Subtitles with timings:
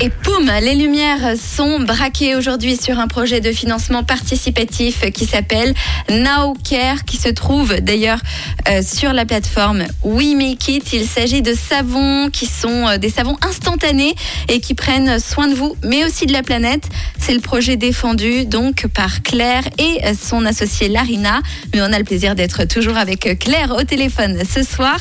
[0.00, 5.74] Et poum, les lumières sont braquées aujourd'hui sur un projet de financement participatif qui s'appelle
[6.08, 8.20] Now Care, qui se trouve d'ailleurs
[8.68, 10.92] euh, sur la plateforme We Make It.
[10.92, 14.14] Il s'agit de savons qui sont euh, des savons instantanés
[14.48, 16.88] et qui prennent soin de vous, mais aussi de la planète.
[17.18, 21.40] C'est le projet défendu donc par Claire et son associée Larina.
[21.74, 24.98] Mais on a le plaisir d'être toujours avec Claire au téléphone ce soir.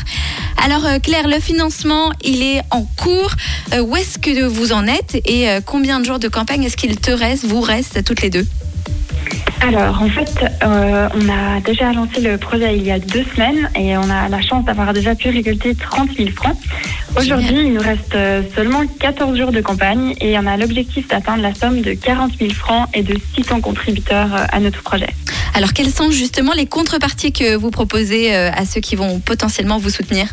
[0.63, 3.31] Alors euh, Claire, le financement, il est en cours.
[3.75, 6.77] Euh, où est-ce que vous en êtes et euh, combien de jours de campagne est-ce
[6.77, 8.45] qu'il te reste, vous reste, toutes les deux?
[9.61, 13.69] Alors, en fait, euh, on a déjà lancé le projet il y a deux semaines
[13.75, 16.55] et on a la chance d'avoir déjà pu récolter 30 000 francs.
[17.17, 18.15] Aujourd'hui, il nous reste
[18.55, 22.51] seulement 14 jours de campagne et on a l'objectif d'atteindre la somme de 40 000
[22.51, 25.09] francs et de 600 contributeurs à notre projet.
[25.53, 29.89] Alors, quelles sont justement les contreparties que vous proposez à ceux qui vont potentiellement vous
[29.89, 30.27] soutenir?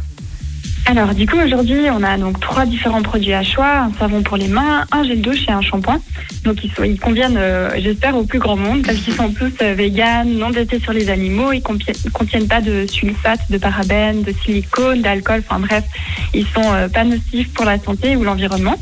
[0.85, 4.37] Alors, du coup, aujourd'hui, on a donc trois différents produits à choix un savon pour
[4.37, 6.01] les mains, un gel douche et un shampoing.
[6.45, 9.53] Donc, ils, sont, ils conviennent, euh, j'espère, au plus grand monde parce qu'ils sont tous
[9.63, 11.53] euh, non datés sur les animaux.
[11.53, 15.45] Ils ne contiennent pas de sulfate, de parabènes, de silicone, d'alcool.
[15.49, 15.85] Enfin bref,
[16.35, 18.75] ils sont euh, pas nocifs pour la santé ou l'environnement.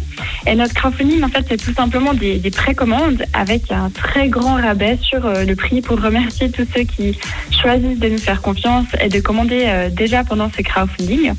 [0.47, 4.55] Et notre crowdfunding, en fait, c'est tout simplement des, des, précommandes avec un très grand
[4.55, 7.19] rabais sur le prix pour remercier tous ceux qui
[7.51, 11.33] choisissent de nous faire confiance et de commander déjà pendant ce crowdfunding.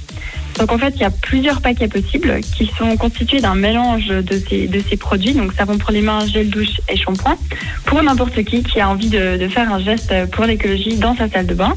[0.60, 4.42] Donc en fait, il y a plusieurs paquets possibles qui sont constitués d'un mélange de
[4.48, 7.38] ces, de ces produits, donc savon pour les mains, gel douche et shampoing,
[7.86, 11.30] pour n'importe qui qui a envie de, de faire un geste pour l'écologie dans sa
[11.30, 11.74] salle de bain.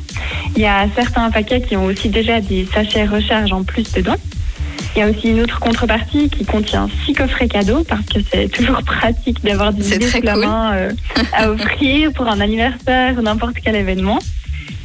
[0.56, 4.16] Il y a certains paquets qui ont aussi déjà des sachets recharge en plus dedans.
[4.94, 8.48] Il y a aussi une autre contrepartie qui contient six coffrets cadeaux parce que c'est
[8.48, 10.92] toujours pratique d'avoir des idées sous la main euh,
[11.32, 14.18] à offrir pour un anniversaire ou n'importe quel événement.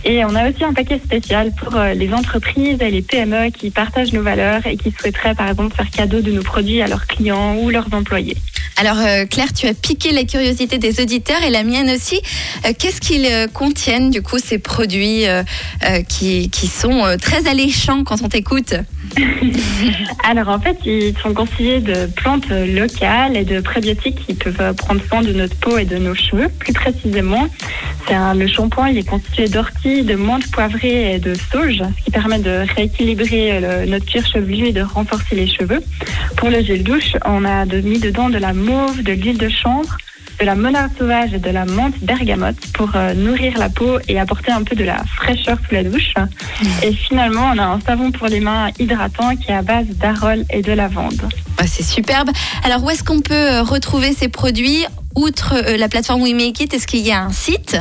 [0.06, 3.70] Et on a aussi un paquet spécial pour euh, les entreprises et les PME qui
[3.70, 7.06] partagent nos valeurs et qui souhaiteraient par exemple faire cadeau de nos produits à leurs
[7.06, 8.38] clients ou leurs employés.
[8.78, 12.22] Alors euh, Claire, tu as piqué la curiosité des auditeurs et la mienne aussi.
[12.66, 15.26] Euh, qu'est-ce qu'ils contiennent du coup ces produits
[16.08, 18.76] qui, qui, sont très alléchants quand on t'écoute?
[20.24, 25.02] Alors en fait, ils sont constitués de plantes locales et de prébiotiques qui peuvent prendre
[25.08, 26.48] soin de notre peau et de nos cheveux.
[26.60, 27.48] Plus précisément,
[28.36, 32.40] le shampoing, il est constitué d'ortie, de menthe poivrée et de sauge, ce qui permet
[32.40, 35.84] de rééquilibrer notre cuir chevelu et de renforcer les cheveux.
[36.38, 39.98] Pour le gel douche, on a mis dedans de la mauve, de l'huile de chanvre,
[40.40, 44.20] de la monarde sauvage et de la menthe bergamote pour euh, nourrir la peau et
[44.20, 46.14] apporter un peu de la fraîcheur sous la douche.
[46.18, 46.66] Mmh.
[46.84, 50.46] Et finalement, on a un savon pour les mains hydratant qui est à base d'arole
[50.50, 51.22] et de lavande.
[51.66, 52.30] c'est superbe.
[52.64, 54.86] Alors, où est-ce qu'on peut euh, retrouver ces produits?
[55.16, 57.78] Outre euh, la plateforme We Make It, est-ce qu'il y a un site?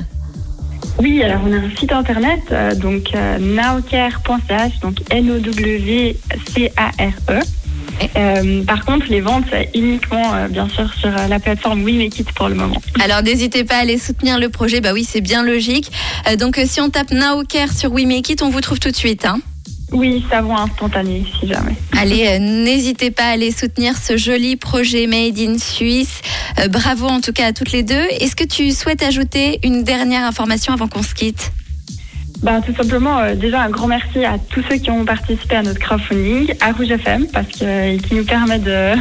[1.00, 3.38] Oui, alors on a un site internet, euh, donc euh,
[4.82, 6.14] donc N-O-W-C-A-R-E.
[8.16, 12.48] Euh, par contre, les ventes uniquement, bien sûr, sur la plateforme We Make It pour
[12.48, 12.80] le moment.
[13.02, 14.80] Alors, n'hésitez pas à aller soutenir le projet.
[14.80, 15.90] Bah oui, c'est bien logique.
[16.38, 19.24] donc, si on tape Nowcare sur We Make It, on vous trouve tout de suite.
[19.24, 19.40] Hein.
[19.92, 21.74] Oui, savon instantané, si jamais.
[21.96, 26.20] Allez, n'hésitez pas à aller soutenir ce joli projet Made in Suisse.
[26.58, 28.04] Euh, bravo en tout cas à toutes les deux.
[28.20, 31.52] Est-ce que tu souhaites ajouter une dernière information avant qu'on se quitte?
[32.42, 35.62] Bah, tout simplement, euh, déjà un grand merci à tous ceux qui ont participé à
[35.62, 38.92] notre crowdfunding, à Rouge FM, parce euh, qui nous permet de,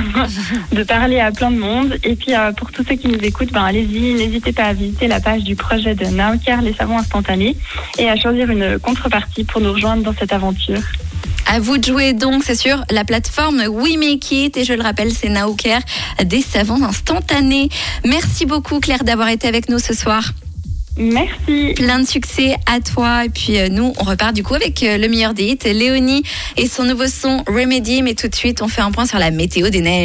[0.76, 1.98] de parler à plein de monde.
[2.04, 5.20] Et puis pour tous ceux qui nous écoutent, ben, allez-y, n'hésitez pas à visiter la
[5.20, 7.56] page du projet de Naocare, les savons instantanés,
[8.00, 10.82] et à choisir une contrepartie pour nous rejoindre dans cette aventure.
[11.50, 14.58] À vous de jouer donc, c'est sur la plateforme We Make It.
[14.58, 15.80] Et je le rappelle, c'est Naoker,
[16.26, 17.70] des savons instantanés.
[18.04, 20.34] Merci beaucoup Claire d'avoir été avec nous ce soir.
[20.98, 21.74] Merci.
[21.76, 23.26] Plein de succès à toi.
[23.26, 26.24] Et puis euh, nous, on repart du coup avec euh, le meilleur des hits, Léonie
[26.58, 28.02] et son nouveau son Remedy.
[28.02, 29.96] Mais tout de suite, on fait un point sur la météo des neiges.